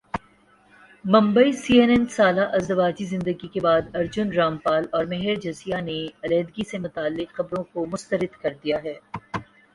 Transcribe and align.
Mumbai 1.05 1.51
C 1.61 1.73
N 1.79 1.89
N 1.89 2.05
سالہ 2.15 2.45
ازدواجی 2.57 3.05
زندگی 3.05 3.47
کے 3.53 3.59
بعد 3.59 3.83
ارجن 3.99 4.31
رامپال 4.39 4.83
اور 4.95 5.03
مہر 5.13 5.35
جسیہ 5.45 5.81
نے 5.89 5.99
علیحدگی 6.23 6.63
سے 6.71 6.77
متعلق 6.85 7.29
خبروں 7.37 7.63
کع 7.73 7.89
مسترد 7.93 8.33
کردیا 8.43 8.77
ہے 8.83 8.95